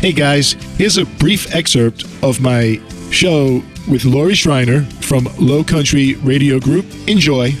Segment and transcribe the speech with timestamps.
[0.00, 6.14] Hey guys, here's a brief excerpt of my show with Lori Shriner from Low Country
[6.14, 6.86] Radio Group.
[7.06, 7.52] Enjoy.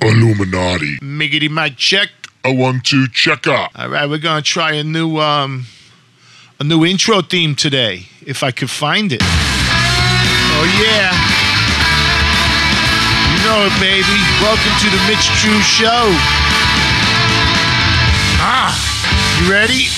[0.00, 0.96] Illuminati.
[1.02, 2.08] Miggity mic check.
[2.44, 3.68] A one two checker.
[3.76, 5.66] All right, we're gonna try a new um
[6.58, 9.20] a new intro theme today, if I could find it.
[9.20, 11.12] Oh yeah.
[13.34, 14.18] You know it, baby.
[14.40, 16.08] Welcome to the Mitch Tru Show.
[18.40, 18.72] Ah,
[19.42, 19.88] you ready?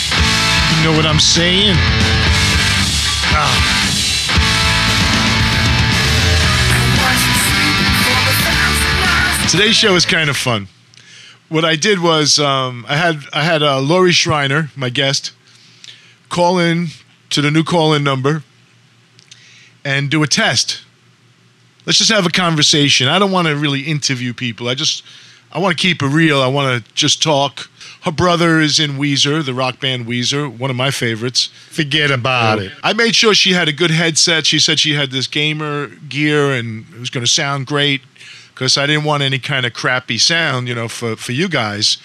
[0.85, 1.75] Know what I'm saying?
[3.33, 3.80] Ah.
[9.51, 10.69] Today's show is kind of fun.
[11.51, 15.33] What I did was um, I had I had uh, Lori Shriner, my guest,
[16.29, 16.87] call in
[17.30, 18.43] to the new call-in number
[19.85, 20.83] and do a test.
[21.85, 23.07] Let's just have a conversation.
[23.09, 24.69] I don't want to really interview people.
[24.69, 25.02] I just
[25.52, 26.41] I want to keep it real.
[26.41, 27.70] I want to just talk.
[28.02, 31.50] Her brother is in Weezer, the rock band Weezer, one of my favorites.
[31.68, 32.73] Forget about it.
[32.82, 34.46] I made sure she had a good headset.
[34.46, 38.01] She said she had this gamer gear and it was going to sound great
[38.54, 41.98] because I didn't want any kind of crappy sound, you know, for, for you guys.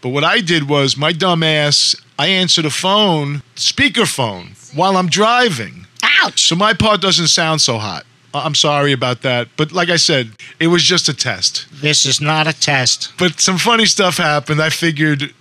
[0.00, 5.08] But what I did was my dumb ass, I answered a phone, speakerphone, while I'm
[5.08, 5.86] driving.
[6.22, 6.46] Ouch!
[6.46, 8.04] So my part doesn't sound so hot.
[8.34, 9.48] I'm sorry about that.
[9.56, 11.66] But like I said, it was just a test.
[11.70, 13.12] This is not a test.
[13.18, 14.60] But some funny stuff happened.
[14.60, 15.32] I figured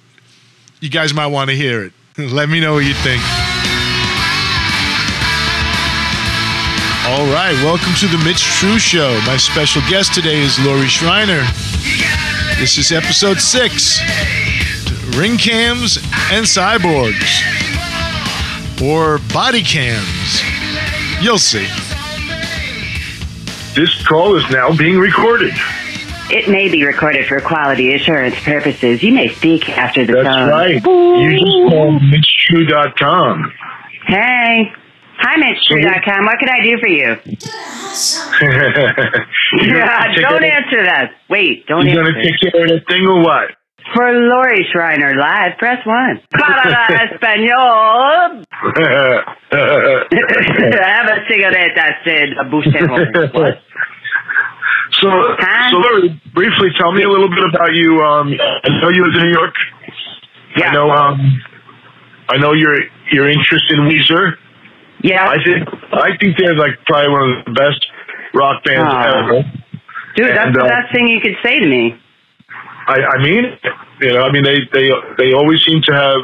[0.79, 1.93] you guys might want to hear it.
[2.17, 3.21] Let me know what you think.
[7.05, 9.19] All right, welcome to the Mitch Tru Show.
[9.25, 11.43] My special guest today is Lori Shriner.
[12.59, 13.99] This is episode six
[15.17, 15.97] Ring Cams
[16.31, 17.41] and Cyborgs,
[18.81, 20.41] or Body Cams.
[21.21, 21.67] You'll see.
[23.75, 25.53] This call is now being recorded.
[26.29, 29.01] It may be recorded for quality assurance purposes.
[29.03, 30.49] You may speak after the That's tone.
[30.49, 30.83] right.
[30.83, 33.51] You just called MitchTru.com.
[34.07, 34.71] Hey.
[35.17, 36.25] Hi, MitchTru.com.
[36.25, 37.17] What can I do for you?
[39.63, 41.11] you Yeah, don't answer that.
[41.29, 42.21] Wait, don't You gonna answer.
[42.21, 43.51] take care of that thing or what?
[43.93, 46.21] For Lori Shriner Live, press 1.
[46.31, 48.43] Para Espanol.
[49.51, 52.29] Have a cigarette, I said.
[52.39, 52.43] A.
[52.49, 52.65] What?
[54.93, 55.69] so, Huh?
[55.71, 58.01] so Larry, briefly tell me a little bit about you.
[58.01, 58.33] Um,
[58.63, 59.53] I know you was in New York.
[60.57, 60.69] Yeah.
[60.69, 60.89] I know.
[60.89, 61.41] Um,
[62.29, 62.75] I know your
[63.11, 64.37] your interest in Weezer.
[65.01, 65.27] Yeah.
[65.27, 67.85] I think I think they're like probably one of the best
[68.33, 69.23] rock bands Aw.
[69.23, 69.43] ever.
[70.15, 71.99] Dude, that's and, the uh, best thing you could say to me.
[72.87, 73.45] I, I mean,
[74.01, 76.21] you know, I mean, they they they always seem to have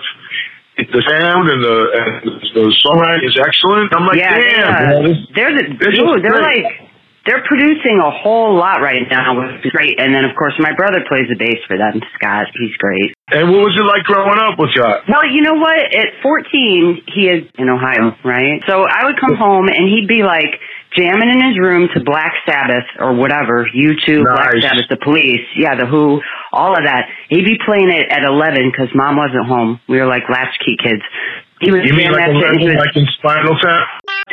[0.78, 2.12] the sound and the and
[2.56, 3.94] the songwriting is excellent.
[3.94, 6.64] I'm like, yeah, damn, they, uh, they're the, this is dude, they're great.
[6.64, 6.90] like
[7.28, 10.00] they're producing a whole lot right now, which is great.
[10.00, 12.48] And then of course my brother plays the bass for them, Scott.
[12.56, 13.14] He's great.
[13.30, 14.82] And what was it like growing up with you?
[14.82, 15.78] Well, you know what?
[15.78, 18.64] At 14, he is in Ohio, right?
[18.66, 20.58] So I would come home and he'd be like
[20.98, 25.76] jamming in his room to Black Sabbath or whatever, U2, Black Sabbath, The Police, yeah,
[25.76, 27.06] The Who, all of that.
[27.30, 29.80] He'd be playing it at 11 because mom wasn't home.
[29.88, 31.02] We were like latchkey kids.
[31.62, 32.50] He was You mean like that a shit.
[32.52, 33.84] and he level would- like in Spinal Tap?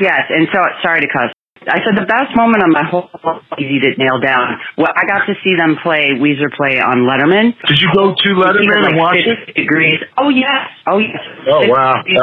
[0.01, 1.31] Yes, and so sorry to cuss.
[1.69, 4.55] I said the best moment of my whole life easy to nail down.
[4.79, 7.59] Well, I got to see them play Weezer play on Letterman.
[7.67, 9.55] Did you go to Letterman was and like watch 50 it?
[9.57, 9.99] degrees.
[10.17, 11.19] Oh yes, oh yes.
[11.51, 11.95] Oh, wow.
[12.07, 12.15] 50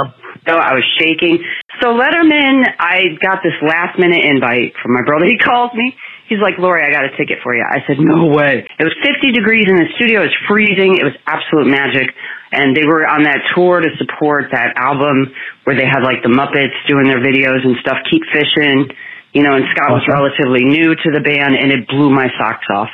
[0.48, 0.58] Yep.
[0.60, 1.40] I was shaking.
[1.82, 5.26] So Letterman, I got this last minute invite from my brother.
[5.26, 5.96] He calls me.
[6.28, 7.64] He's like, Lori, I got a ticket for you.
[7.64, 8.66] I said, no way.
[8.80, 10.24] It was 50 degrees in the studio.
[10.24, 10.96] It was freezing.
[10.96, 12.16] It was absolute magic.
[12.52, 15.34] And they were on that tour to support that album
[15.64, 18.88] where they had like the Muppets doing their videos and stuff, Keep Fishing.
[19.34, 22.66] You know, and Scott was relatively new to the band and it blew my socks
[22.70, 22.90] off.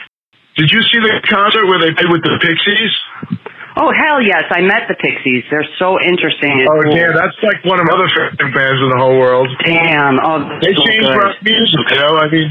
[0.55, 2.93] Did you see the concert where they played with the Pixies?
[3.79, 4.43] Oh, hell yes.
[4.51, 5.47] I met the Pixies.
[5.49, 6.67] They're so interesting.
[6.67, 6.91] Oh, cool.
[6.91, 9.47] yeah, that's like one of my other favorite bands in the whole world.
[9.63, 10.19] Damn.
[10.19, 11.15] Oh, They so changed good.
[11.15, 12.19] rock music, you know.
[12.19, 12.49] I mean,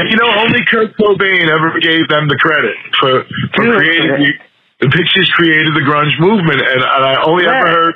[0.00, 3.76] and you know, only Kurt Cobain ever gave them the credit for for Dude.
[3.76, 4.32] creating the,
[4.86, 7.60] the Pixies created the grunge movement, and, and I only Yeah.
[7.60, 7.94] ever heard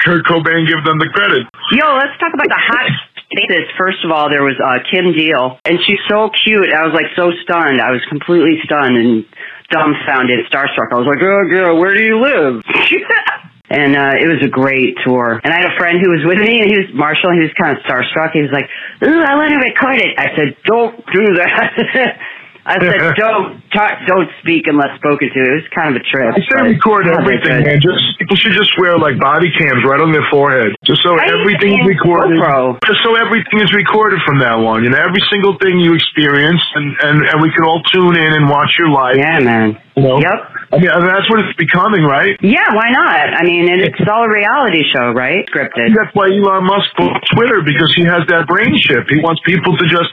[0.00, 1.44] Kurt Cobain give them the credit.
[1.76, 2.88] Yo, let's talk about the hot
[3.28, 3.68] spaces.
[3.76, 6.72] First of all, there was uh, Kim Deal, and she's so cute.
[6.72, 7.80] I was like so stunned.
[7.80, 9.24] I was completely stunned and
[9.70, 10.92] dumbfounded, starstruck.
[10.92, 12.62] I was like, oh, girl, where do you live?
[13.70, 15.40] and uh, it was a great tour.
[15.42, 17.32] And I had a friend who was with me, and he was Marshall.
[17.34, 18.32] He was kind of starstruck.
[18.32, 18.70] He was like,
[19.02, 22.18] "Ooh, I want to record it." I said, "Don't do that."
[22.66, 26.34] I said, "Don't talk, don't speak unless spoken to." It was kind of a trip.
[26.34, 27.78] I say but- record everything, man.
[27.80, 31.30] Just people should just wear like body cams right on their forehead, just so I
[31.30, 32.42] everything is recorded.
[32.42, 32.78] GoPro.
[32.82, 34.82] Just so everything is recorded from now on.
[34.82, 38.32] You know, every single thing you experience, and and and we can all tune in
[38.34, 39.16] and watch your life.
[39.16, 39.78] Yeah, man.
[39.96, 40.20] You know?
[40.20, 40.38] Yep.
[40.72, 42.36] I mean, that's what it's becoming, right?
[42.44, 43.32] Yeah, why not?
[43.32, 45.48] I mean, it's all a reality show, right?
[45.48, 45.96] Scripted.
[45.96, 49.08] That's why Elon Musk bought Twitter because he has that brain chip.
[49.08, 50.12] He wants people to just.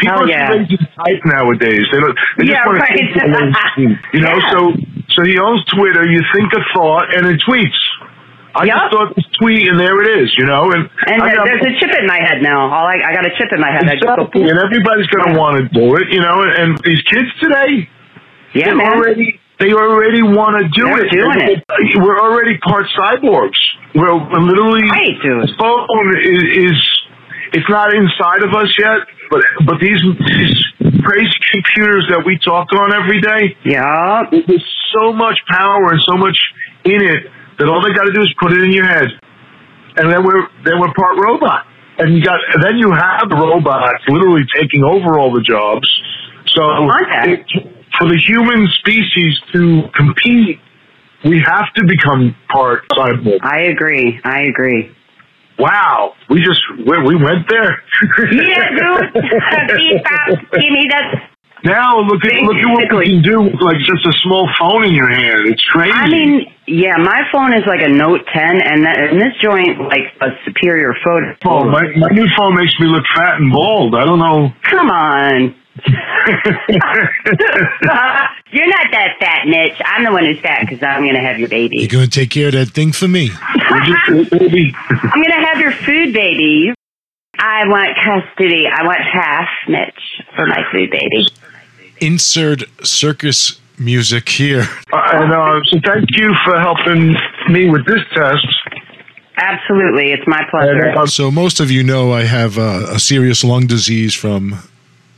[0.00, 0.48] People oh, are yeah.
[0.56, 1.84] to type nowadays.
[1.92, 2.16] They don't.
[2.38, 2.96] They Yeah, just want right.
[2.96, 4.50] to think on their- You know, Yeah.
[4.52, 4.60] so
[5.12, 6.04] so he owns Twitter.
[6.08, 7.76] You think a thought and it tweets.
[8.56, 8.76] I Yep.
[8.76, 10.32] just thought this tweet and there it is.
[10.38, 12.72] You know, and And I there- got- there's a chip in my head now.
[12.72, 13.84] All I, I got a chip in my head.
[13.84, 14.48] Just go, Exactly.
[14.48, 16.40] And everybody's going to want to do it, you know.
[16.40, 17.88] And, and these kids today,
[18.54, 18.92] yeah, they man.
[18.92, 21.10] already they already want to do They're it.
[21.10, 21.64] doing it.
[22.02, 23.54] We're already part cyborgs.
[23.94, 24.10] We're,
[24.42, 25.46] literally Right, dude.
[25.46, 26.76] the phone is, is
[27.54, 30.58] it's not inside of us yet, but but these these
[31.06, 34.24] crazy computers that we talk on every day, Yeah.
[34.30, 34.66] there's
[34.98, 36.36] so much power and so much
[36.84, 37.22] in it
[37.58, 39.06] that all they got to do is put it in your head,
[39.98, 41.66] and then we're then we're part robot.
[41.98, 45.86] And you got then you have the robots literally taking over all the jobs.
[46.48, 47.46] So Contact.
[47.54, 50.60] it, for the human species to compete,
[51.24, 53.38] we have to become part cyborg.
[53.42, 54.20] I agree.
[54.24, 54.94] I agree.
[55.58, 57.82] Wow, we just we, we went there.
[58.32, 59.12] Yeah, dude.
[59.76, 60.88] Beep, bop, Give me
[61.64, 64.84] now look at look at what we can do with like just a small phone
[64.84, 65.48] in your hand.
[65.48, 65.96] It's crazy.
[65.96, 69.80] I mean, yeah, my phone is like a Note 10, and, that, and this joint
[69.88, 71.32] like a superior photo.
[71.48, 73.94] oh, my my new phone makes me look fat and bald.
[73.94, 74.52] I don't know.
[74.68, 75.56] Come on.
[78.52, 79.80] You're not that fat, Mitch.
[79.84, 81.78] I'm the one who's fat because I'm going to have your baby.
[81.78, 83.30] You're going to take care of that thing for me.
[83.70, 84.72] We're just- maybe.
[84.88, 86.72] I'm going to have your food, baby.
[87.38, 88.66] I want custody.
[88.68, 91.26] I want half, Mitch, for my food, baby.
[92.00, 94.64] Insert circus music here.
[94.92, 97.14] and uh, so thank you for helping
[97.50, 98.46] me with this test.
[99.36, 100.12] Absolutely.
[100.12, 100.84] It's my pleasure.
[100.86, 104.60] And, uh, So, most of you know I have a, a serious lung disease from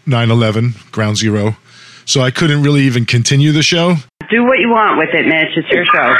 [0.07, 1.57] 9 11, ground zero.
[2.05, 3.95] So, I couldn't really even continue the show.
[4.31, 5.57] Do what you want with it, Mitch.
[5.57, 6.15] It's your show.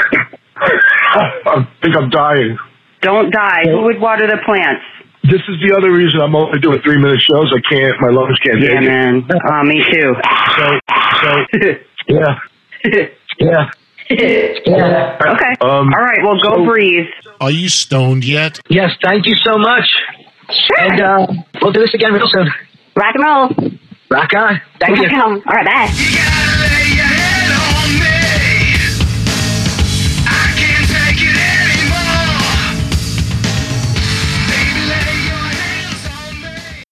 [0.57, 2.57] I think I'm dying.
[3.01, 3.63] Don't die.
[3.65, 4.83] Who would water the plants?
[5.23, 7.53] This is the other reason I'm only doing three minute shows.
[7.55, 7.99] I can't.
[8.01, 8.87] My lungs can't Yeah, take it.
[8.87, 9.27] man.
[9.51, 10.15] Oh, me too.
[10.57, 10.79] So,
[11.21, 11.45] so
[12.07, 12.39] yeah,
[14.09, 15.17] yeah.
[15.21, 15.53] okay.
[15.61, 16.19] Um, All right.
[16.23, 17.07] Well, go so- breathe.
[17.39, 18.59] Are you stoned yet?
[18.69, 19.85] Yes, thank you so much.
[20.79, 21.27] And uh,
[21.61, 22.49] we'll do this again real soon.
[22.97, 23.79] Rock and roll.
[24.09, 24.61] Rock on.
[24.79, 25.03] Thank you.
[25.03, 25.31] Rock on.
[25.47, 26.23] All right, bye.